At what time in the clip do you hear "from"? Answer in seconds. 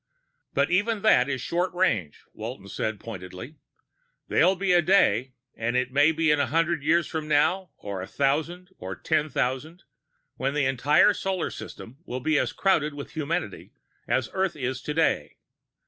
7.05-7.27